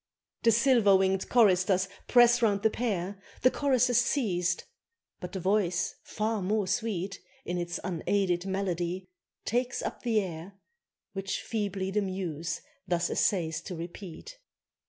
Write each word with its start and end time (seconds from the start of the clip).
The 0.41 0.51
silver 0.51 0.95
winged 0.95 1.29
choristers 1.29 1.87
press 2.07 2.41
round 2.41 2.63
the 2.63 2.71
pair; 2.71 3.21
The 3.43 3.51
chorus 3.51 3.85
has 3.85 3.99
ceased; 3.99 4.65
but 5.19 5.35
a 5.35 5.39
voice 5.39 5.93
far 6.01 6.41
more 6.41 6.65
sweet 6.67 7.19
In 7.45 7.59
its 7.59 7.79
unaided 7.83 8.47
melody, 8.47 9.07
takes 9.45 9.79
up 9.83 10.01
the 10.01 10.19
air, 10.19 10.53
Which 11.13 11.43
feebly 11.43 11.91
the 11.91 12.01
muse 12.01 12.61
thus 12.87 13.11
essays 13.11 13.61
to 13.61 13.75
repeat. 13.75 14.39